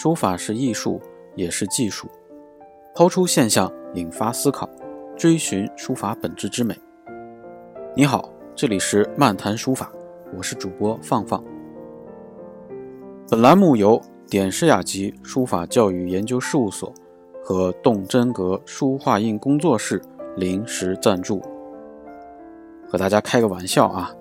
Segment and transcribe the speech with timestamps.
[0.00, 1.00] 书法是艺术，
[1.34, 2.06] 也是技术。
[2.94, 4.70] 抛出现象，引发思考，
[5.16, 6.72] 追寻书法本质之美。
[7.96, 9.90] 你好，这里是漫谈书法，
[10.36, 11.42] 我是主播放放。
[13.28, 14.00] 本栏目由
[14.30, 16.94] 点诗雅集书法教育研究事务所
[17.42, 20.00] 和动真格书画印工作室
[20.36, 21.42] 临时赞助。
[22.88, 24.14] 和大家开个玩笑啊，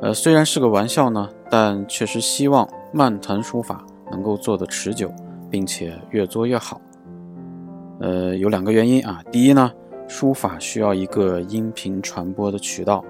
[0.00, 5.12] 呃，虽然是个玩笑呢，但确实希望漫谈书法能够做得持久，
[5.50, 6.80] 并且越做越好。
[8.00, 9.72] 呃，有两个原因啊，第一呢，
[10.06, 13.04] 书法需要一个音频传播的渠道。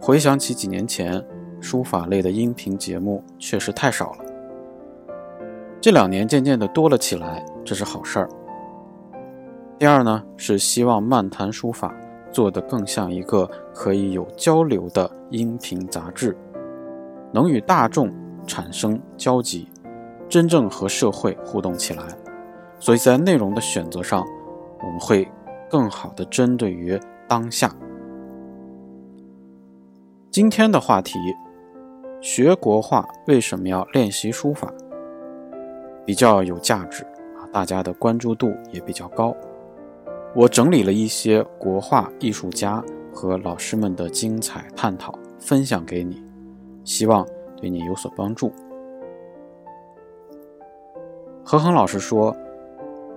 [0.00, 1.22] 回想起几年前，
[1.60, 4.24] 书法类的音频节目确实太少了。
[5.80, 8.28] 这两年渐渐的多了起来，这是好事儿。
[9.78, 11.94] 第二呢，是希望漫谈书法
[12.30, 16.36] 做得更像一个可以有交流的音频杂志，
[17.32, 18.12] 能与大众
[18.46, 19.66] 产生交集，
[20.30, 22.04] 真正和社会互动起来。
[22.78, 24.24] 所以在内容的选择上，
[24.80, 25.28] 我们会
[25.68, 27.70] 更好的针对于当下。
[30.30, 31.18] 今天的话题：
[32.22, 34.72] 学国画为什么要练习书法？
[36.06, 37.04] 比较有价值
[37.36, 39.36] 啊，大家的关注度也比较高。
[40.34, 46.22] 我整理了一些国画艺术家和老师们的精彩探讨，分享给你，
[46.84, 47.26] 希望
[47.60, 48.50] 对你有所帮助。
[51.50, 52.36] 何恒老师说：“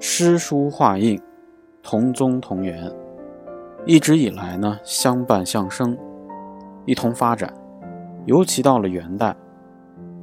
[0.02, 1.22] 诗书画印
[1.84, 2.92] 同宗同源，
[3.86, 5.96] 一直以来呢相伴相生，
[6.88, 7.54] 一同发展，
[8.26, 9.36] 尤其到了元代。”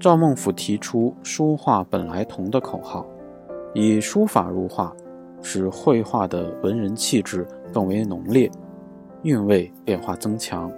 [0.01, 3.07] 赵孟頫提出“书画本来同”的口号，
[3.75, 4.93] 以书法入画，
[5.41, 8.51] 使绘画的文人气质更为浓烈，
[9.23, 10.69] 韵味变化增强。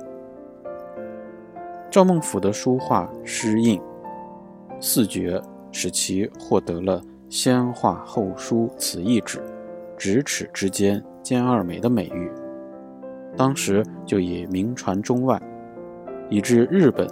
[1.90, 3.80] 赵孟頫的书画诗印
[4.80, 7.00] 四绝，使其获得了
[7.32, 9.40] “先画后书此一指，
[9.96, 12.30] 咫尺之间兼二美”的美誉，
[13.38, 15.40] 当时就已名传中外，
[16.28, 17.08] 以致日本、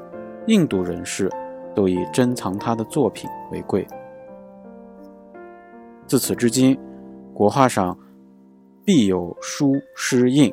[0.47, 1.31] 印度人士。
[1.73, 3.87] 都以珍藏他的作品为贵。
[6.05, 6.77] 自此至今，
[7.33, 7.97] 国画上
[8.85, 10.53] 必有书诗印，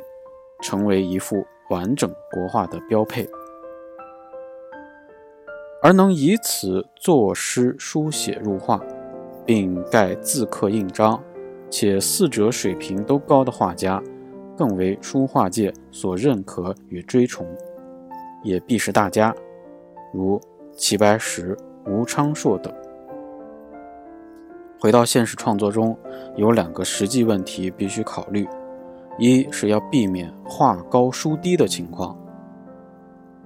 [0.61, 3.27] 成为一幅完整国画的标配。
[5.81, 8.79] 而能以此作诗书写入画，
[9.47, 11.19] 并盖字刻印章，
[11.71, 13.99] 且四者水平都高的画家，
[14.55, 17.47] 更为书画界所认可与追崇，
[18.43, 19.33] 也必是大家，
[20.13, 20.39] 如。
[20.79, 22.71] 齐白石、吴昌硕等。
[24.79, 25.97] 回到现实创作中，
[26.35, 28.47] 有两个实际问题必须考虑：
[29.17, 32.15] 一是要避免画高书低的情况，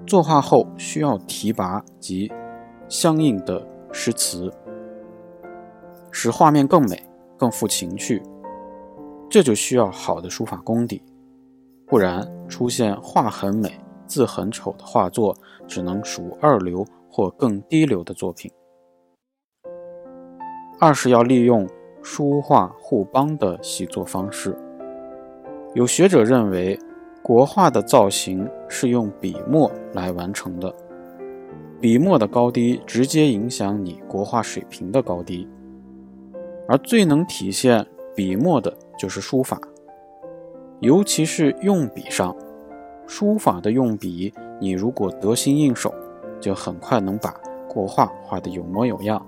[0.06, 2.29] 作画后需要提拔及
[2.89, 4.51] 相应的诗词，
[6.12, 7.02] 使画面更美、
[7.38, 8.22] 更富情趣。
[9.30, 11.02] 这就需要好的书法功底，
[11.88, 15.36] 不然出现画很美、字很丑的画作，
[15.68, 16.86] 只能属二流。
[17.14, 18.50] 或更低流的作品。
[20.80, 21.68] 二是要利用
[22.02, 24.58] 书画互帮的习作方式。
[25.74, 26.80] 有学者认为，
[27.22, 30.74] 国画的造型是用笔墨来完成的，
[31.82, 35.46] 笔墨的高低直接影响你国画水平的高低，
[36.72, 39.59] 而最能体现笔墨的就是书法，
[40.80, 42.34] 尤其是用笔上，
[43.06, 45.94] 书法的用笔，你如果得心应手。
[46.40, 47.31] 就很快能把
[47.70, 49.24] 国画画得有模有样，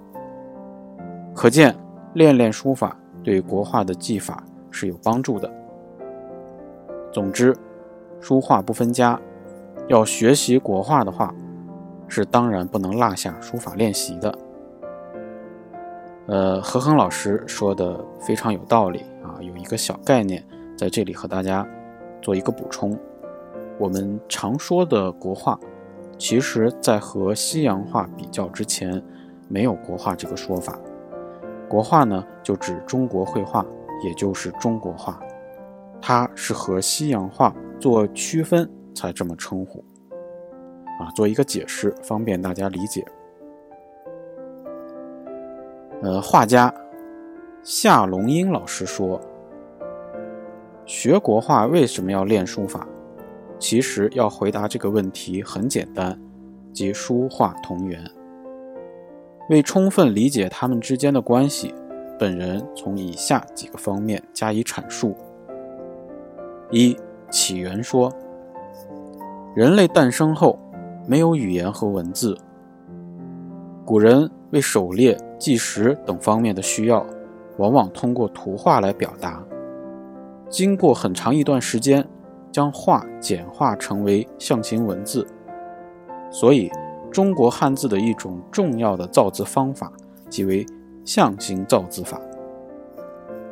[1.35, 1.75] 可见
[2.15, 5.47] 练练书法对国画的技法是有帮助的。
[7.11, 7.55] 总之，
[8.19, 9.21] 书画不分家，
[9.87, 11.31] 要学习国画的话，
[12.07, 14.35] 是当然不能落下书法练习的。
[16.27, 20.41] 呃，何恒老师说的非常有道理啊，有一个小概念
[20.77, 21.67] 在这里和大家
[22.21, 22.97] 做一个补充，
[23.77, 25.59] 我们常说的国画。
[26.17, 29.03] 其实，在和西洋画比较之前，
[29.49, 30.79] 没有国画这个说法。
[31.67, 33.65] 国画呢，就指中国绘画，
[34.05, 35.19] 也就是中国画。
[35.99, 39.83] 它是和西洋画做区分才这么称呼。
[40.99, 43.03] 啊，做一个解释，方便大家理解。
[46.03, 46.71] 呃，画家
[47.63, 49.21] 夏龙英老师说，
[50.85, 52.85] 学国画为什么要练书法？
[53.57, 56.19] 其实要回答这个问题很简单，
[56.73, 58.03] 即书画同源。
[59.49, 61.73] 为充分理解它们之间的关系，
[62.19, 65.15] 本人从以下几个方面加以阐述：
[66.69, 66.97] 一、
[67.31, 68.11] 起源说。
[69.55, 70.59] 人类诞生后，
[71.07, 72.37] 没有语言和文字，
[73.85, 77.03] 古人为狩猎、计时等方面的需要，
[77.57, 79.43] 往往通过图画来表达。
[80.47, 82.07] 经过很长一段时间，
[82.51, 85.27] 将画简化成为象形文字。
[86.29, 86.71] 所以，
[87.11, 89.91] 中国汉字的一种重要的造字方法，
[90.29, 90.63] 即为
[91.03, 92.21] 象形造字法。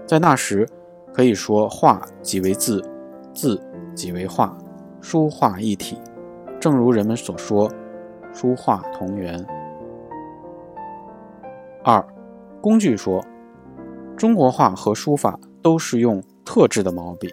[0.06, 0.68] 在那时，
[1.12, 2.80] 可以说画即为字，
[3.34, 3.60] 字
[3.96, 4.56] 即为画，
[5.02, 5.98] 书画一体。
[6.60, 7.68] 正如人们所说，
[8.32, 9.44] 书画同源。
[11.84, 12.06] 二，
[12.62, 13.26] 工具说，
[14.16, 17.28] 中国画和书法都是用特制的毛笔、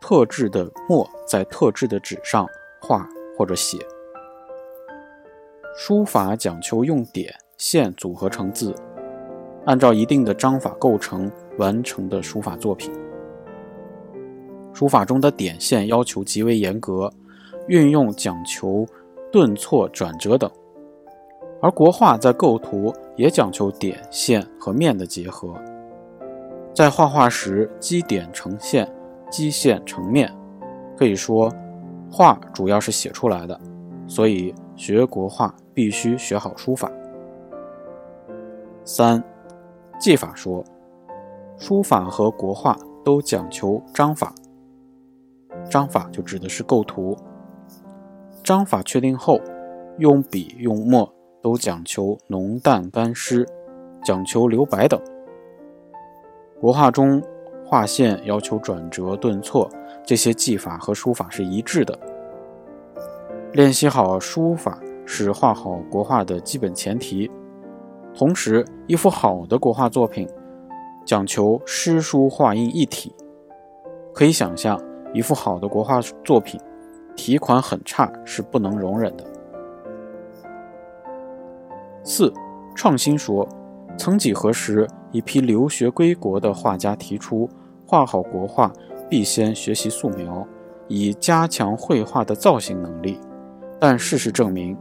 [0.00, 2.48] 特制的墨在特制的纸上
[2.80, 3.06] 画
[3.36, 3.76] 或者写。
[5.76, 8.74] 书法讲求用点线组合成字，
[9.66, 12.90] 按照一定的章法构成完成的书法作品。
[14.72, 17.12] 书法中的点线要求极为严格，
[17.68, 18.86] 运用讲求
[19.30, 20.50] 顿挫转折等。
[21.62, 25.54] 而国画在构图也讲究点线和面的结合，
[26.74, 28.92] 在画画时积点成线，
[29.30, 30.28] 积线成面，
[30.96, 31.48] 可以说
[32.10, 33.58] 画主要是写出来的，
[34.08, 36.90] 所以学国画必须学好书法。
[38.84, 39.22] 三，
[40.00, 40.64] 技法说，
[41.56, 44.34] 书法和国画都讲求章法，
[45.70, 47.16] 章法就指的是构图，
[48.42, 49.40] 章法确定后，
[49.98, 51.08] 用笔用墨。
[51.42, 53.44] 都讲求浓淡干湿，
[54.04, 54.98] 讲求留白等。
[56.60, 57.20] 国画中
[57.66, 59.68] 画线要求转折顿挫，
[60.06, 61.98] 这些技法和书法是一致的。
[63.52, 67.28] 练习好书法是画好国画的基本前提。
[68.14, 70.28] 同时，一幅好的国画作品
[71.04, 73.12] 讲求诗书画印一体。
[74.14, 74.80] 可以想象，
[75.12, 76.60] 一幅好的国画作品
[77.16, 79.24] 题款很差是不能容忍的。
[82.04, 82.32] 四
[82.74, 83.48] 创新说，
[83.96, 87.48] 曾几何时，一批留学归国的画家提出，
[87.86, 88.72] 画好国画
[89.08, 90.44] 必先学习素描，
[90.88, 93.20] 以加强绘画的造型能力。
[93.78, 94.76] 但事实证明，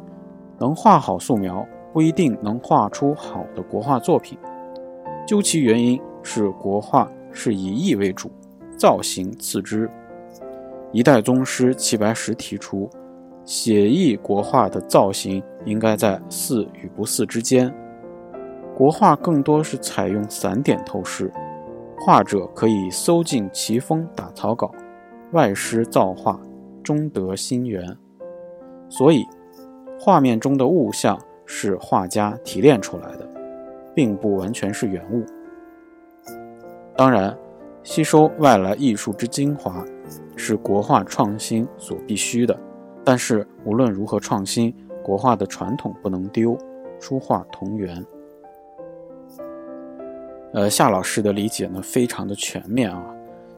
[0.57, 4.37] 能画好素描不一定能画出好的国画作品。
[5.27, 8.31] 究其原因，是国画是以意为主，
[8.77, 9.89] 造型次之。
[10.91, 12.89] 一代宗师齐白石提出。
[13.43, 17.73] 写意国画的造型应该在似与不似之间，
[18.75, 21.31] 国画更多是采用散点透视，
[21.99, 24.71] 画者可以搜尽奇峰打草稿，
[25.33, 26.39] 外施造化，
[26.83, 27.97] 中得心源。
[28.89, 29.25] 所以，
[29.99, 33.27] 画面中的物象是画家提炼出来的，
[33.95, 35.23] 并不完全是原物。
[36.95, 37.35] 当然，
[37.83, 39.83] 吸收外来艺术之精华，
[40.35, 42.57] 是国画创新所必须的。
[43.03, 46.57] 但是无论如何创新，国画的传统不能丢，
[46.99, 48.05] 书画同源。
[50.53, 53.03] 呃，夏老师的理解呢，非常的全面啊，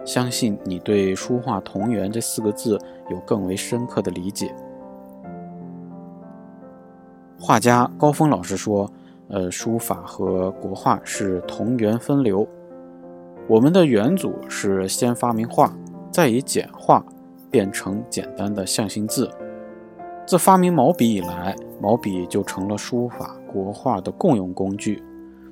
[0.06, 2.80] 相信你对“书画同源”这四个字
[3.10, 4.54] 有更为深刻的理解。
[7.40, 8.90] 画家高峰老师说
[9.28, 12.48] ：“呃，书法和国画是同源分流，
[13.48, 15.76] 我们的元祖是先发明画，
[16.12, 17.04] 再以简化。”
[17.54, 19.30] 变成简单的象形字。
[20.26, 25.04] 自发明毛笔以来，毛笔就成了书法国画的共用工具。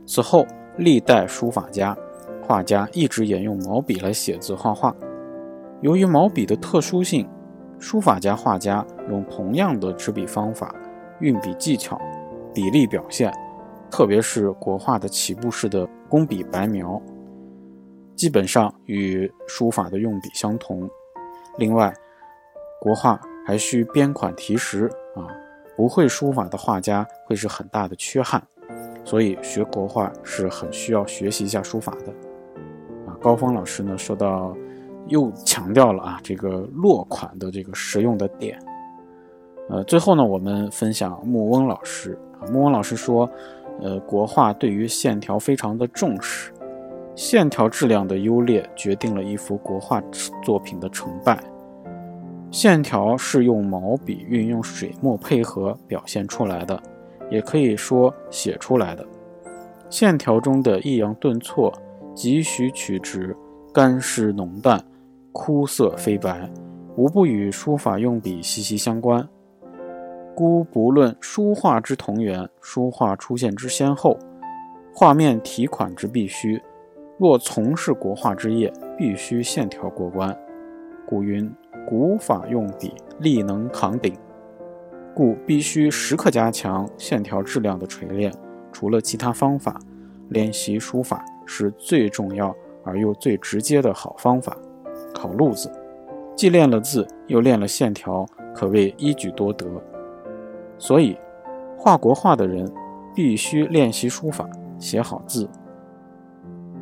[0.08, 0.44] 此后，
[0.78, 1.96] 历代书法家、
[2.42, 4.96] 画家一直沿用毛笔来写字画画。
[5.82, 7.30] 由于毛笔的特殊性，
[7.78, 10.74] 书法家、画家用同样的执笔方法、
[11.20, 12.02] 运笔技巧、
[12.52, 13.32] 比例表现，
[13.92, 17.00] 特别是国画的起步式的工笔白描，
[18.16, 20.90] 基本上与书法的用笔相同。
[21.58, 21.94] 另外，
[22.80, 25.28] 国画还需编款题时啊，
[25.76, 28.42] 不会书法的画家会是很大的缺憾，
[29.04, 32.12] 所以学国画是很需要学习一下书法的。
[33.06, 34.56] 啊，高峰老师呢说到，
[35.08, 38.58] 又强调了啊这个落款的这个实用的点。
[39.70, 43.30] 呃，最后呢，我们分享木翁老师啊，木翁老师说，
[43.82, 46.52] 呃，国画对于线条非常的重视。
[47.16, 50.02] 线条质量的优劣决定了一幅国画
[50.44, 51.38] 作品的成败。
[52.52, 56.82] 线条是用毛笔运用水墨配合表现出来的，
[57.30, 59.06] 也可以说写出来的。
[59.90, 61.72] 线条中的抑扬顿挫、
[62.16, 63.36] 急徐曲直、
[63.74, 64.84] 干湿浓淡、
[65.32, 66.50] 枯涩飞白，
[66.96, 69.28] 无不与书法用笔息息相关。
[70.36, 74.18] 故不论书画之同源，书画出现之先后，
[74.94, 76.62] 画面题款之必须。
[77.22, 80.36] 若从事国画之业，必须线条过关。
[81.06, 81.48] 古云
[81.88, 84.18] ：“古法用笔，力能扛鼎。”
[85.14, 88.34] 故必须时刻加强线条质量的锤炼，
[88.72, 89.80] 除了其他方法，
[90.30, 94.58] 练习书法是最重要而又最直接的好方法。
[95.14, 95.72] 考路子，
[96.36, 99.68] 既练了字，又练了线条，可谓一举多得。
[100.80, 101.16] 所以，
[101.78, 102.68] 画国画的人
[103.14, 104.50] 必须练习书法，
[104.80, 105.48] 写好字。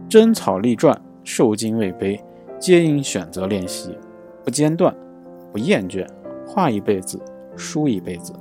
[0.09, 2.19] 真草隶篆，受精未卑，
[2.57, 3.95] 皆应选择练习，
[4.43, 4.93] 不间断，
[5.51, 6.03] 不厌倦，
[6.47, 7.21] 画一辈子，
[7.55, 8.33] 书一辈子。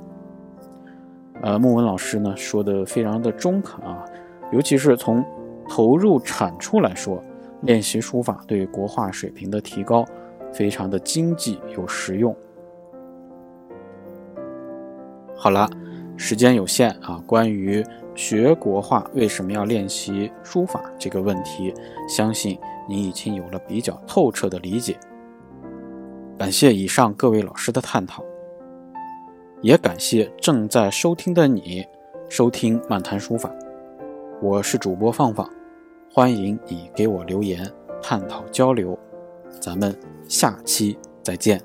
[1.43, 4.03] 呃，木文老师呢说的非常的中肯啊，
[4.51, 5.23] 尤其是从
[5.69, 7.23] 投入产出来说，
[7.61, 10.03] 练习书法对国画水平的提高
[10.51, 12.35] 非常的经济又实用。
[15.35, 15.69] 好了，
[16.17, 17.85] 时间有限啊，关于
[18.19, 21.73] 学国画为什么要练习书法这个问题，
[22.05, 24.99] 相信你已经有了比较透彻的理解。
[26.37, 28.21] 感谢以上各位老师的探讨。
[29.61, 31.81] 也感谢正在收听的你，
[32.27, 33.49] 收听漫谈书法，
[34.41, 35.49] 我是主播放放，
[36.11, 37.65] 欢迎你给我留言
[38.01, 38.99] 探讨交流，
[39.61, 39.97] 咱们
[40.27, 41.57] 下期再见。